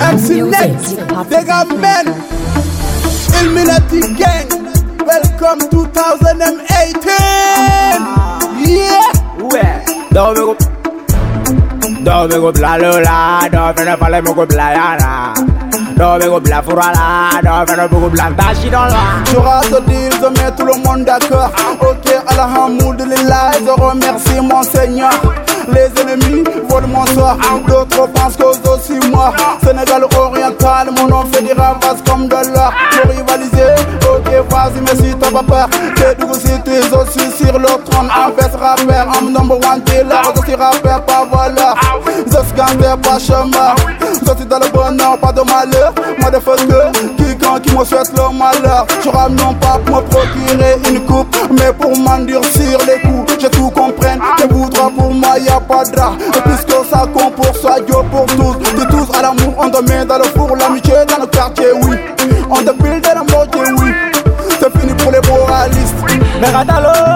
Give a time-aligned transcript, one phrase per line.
[0.00, 0.98] MC Next,
[1.30, 2.06] Vega Men,
[3.38, 4.48] Illuminati Gang,
[5.06, 7.06] welcome 2018.
[8.66, 10.56] Yeah, Ouais, dove go
[12.02, 13.94] Dove go bla lola, dove ne
[14.34, 15.34] go bla yana
[15.96, 20.26] Dove go bla furala, dove ne go bla dashi dans la tu rates dire, je
[20.40, 21.50] mets tout le monde d'accord.
[21.80, 22.06] Ok,
[23.64, 25.10] je remercie mon Seigneur.
[25.68, 27.36] Les ennemis volent mon soir,
[27.66, 29.32] d'autres pensent que aussi moi.
[29.64, 32.72] Sénégal oriental, mon nom fait des ravages comme de l'or.
[32.92, 36.92] Pour rivaliser, ok, vas-y, mais si t'as pas peur, t'es du coup si tu es
[36.94, 38.08] aussi sur le trône.
[38.56, 41.74] Rappeur, un number one killer, je suis rappeur, pas voleur.
[42.26, 43.74] Je suis gangster, pas chemin.
[44.00, 45.92] Je suis dans le bonheur, pas de malheur.
[46.18, 48.86] Moi, de feu que quiconque qui me souhaite le malheur.
[49.02, 53.36] Je non pas pour me procurer une coupe, mais pour m'endurcir les coups.
[53.40, 56.36] J'ai tout compris, tu voudras pour moi, y a pas de.
[56.36, 58.56] Et puisque ça compte pour soi, Dieu pour tous.
[58.56, 61.96] De tous à l'amour, on met dans le four, l'amitié dans le quartier, oui.
[62.50, 63.92] On te build dans la moitié, oui.
[64.60, 65.94] C'est fini pour les moralistes.
[66.40, 67.15] Megatalo,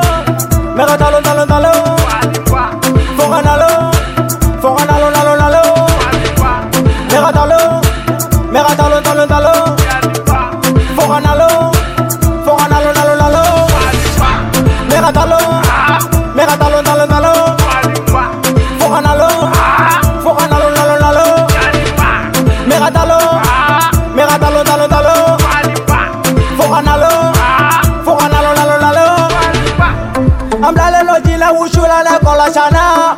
[32.40, 33.16] kọlọsana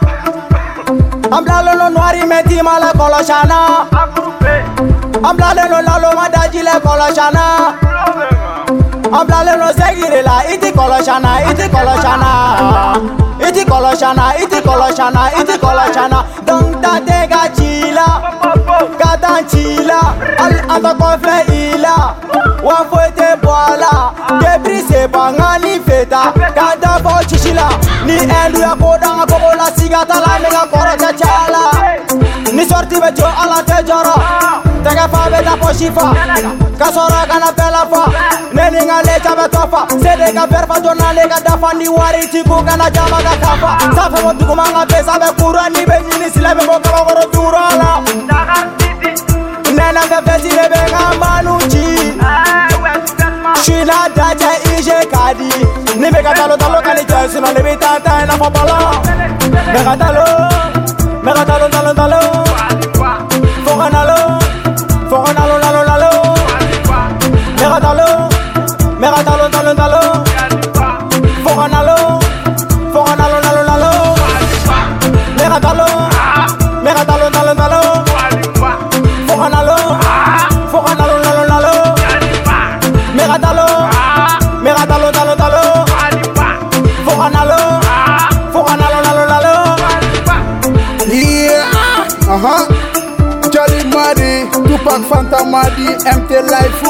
[1.30, 3.58] an bilalen no nuwari mɛti ma la kɔlɔsana
[5.28, 7.44] an bilalen no laloma daji la kɔlɔsana
[9.16, 12.30] an bilalen no sɛgiri la i ti kɔlɔsana i ti kɔlɔsana
[13.46, 18.08] i ti kɔlɔsana i ti kɔlɔsana i ti kɔlɔsana dɔnkita tɛ ka ci i la
[19.00, 20.00] ka taa ci i la
[20.38, 21.94] hali an ka kɔfɛ i la
[22.66, 23.92] wa foyi tɛ bɔ a la
[24.40, 26.22] debiri se ban ŋa ni feta
[26.56, 27.68] ka dabɔ sisi la.
[28.06, 31.62] ni endu ya kodanga kobola sigatala niga koro te cala
[32.52, 34.14] ni sorti be jo ala te joro
[34.84, 36.12] tege fa be ta posi fa.
[36.78, 38.02] Ka sɔrɔ kana pɛla fa.
[38.52, 39.80] Ne ni ka leca bɛ tɔ fa.
[40.02, 43.34] Sede ka vɛri fa jona le ka dafa ni wari ti ko kana jama ka
[43.42, 47.24] tafa sanfɛ mo duguma ka besa bɛ kura ni be ɲini silɛ bɛ ko kabakɔrɔ
[47.32, 47.90] dura la.
[55.96, 58.78] Ni be katalo talo qualité, sinon les bitata et la popala.
[59.72, 60.24] Me katalo,
[61.22, 62.51] me katalo talo talo.
[92.42, 92.66] Aha
[93.52, 96.82] Jolly Muddy Tupac Fanta Muddy MT Life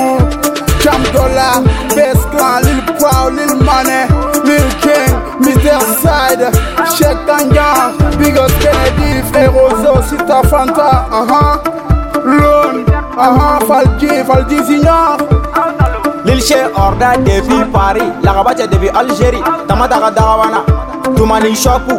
[0.82, 1.62] Jam Dollar
[1.94, 4.06] Bass Clan Lil Prow Lil Money
[4.46, 5.80] Lil King Mr.
[6.00, 6.48] Side
[6.96, 11.60] Check Tanyan Biggest Kennedy Ferozo Sita Fanta Aha.
[12.24, 12.84] Lone
[13.16, 13.60] Aha.
[13.66, 15.18] Falji Falji Signor
[16.24, 20.60] Lil Che Orda depuis Paris Lagaba depuis Algérie Tama Daga Daga Wana
[21.16, 21.98] Tumani Shoku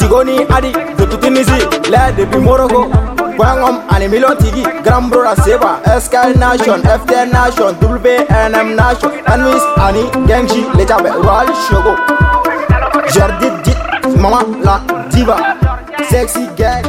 [0.00, 1.52] Tigoni Adi de Tunisi
[1.90, 2.88] Là depuis Morocco
[3.36, 10.04] Kwangom Ani Million Tigi Grand Brother Seba SK Nation FT Nation WNM Nation Anwis Ani
[10.26, 11.94] Gengshi Lechabe Royal Shogo
[13.12, 15.36] Jordi Dit Mama La Diva
[16.08, 16.82] Sexy Gang